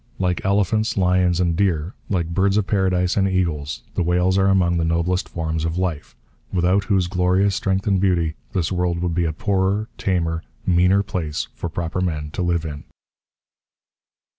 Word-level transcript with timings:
Like 0.17 0.43
elephants, 0.43 0.97
lions, 0.97 1.39
and 1.39 1.55
deer, 1.55 1.93
like 2.09 2.29
birds 2.33 2.57
of 2.57 2.65
paradise 2.65 3.15
and 3.17 3.27
eagles, 3.29 3.83
the 3.93 4.01
whales 4.01 4.35
are 4.35 4.47
among 4.47 4.77
those 4.77 4.87
noblest 4.87 5.29
forms 5.29 5.63
of 5.63 5.77
life, 5.77 6.15
without 6.51 6.85
whose 6.85 7.05
glorious 7.05 7.53
strength 7.53 7.85
and 7.85 8.01
beauty 8.01 8.33
this 8.51 8.71
world 8.71 8.97
would 9.03 9.13
be 9.13 9.25
a 9.25 9.31
poorer, 9.31 9.89
tamer, 9.99 10.41
meaner 10.65 11.03
place 11.03 11.49
for 11.53 11.69
proper 11.69 12.01
men 12.01 12.31
to 12.31 12.41
live 12.41 12.65
in. 12.65 12.85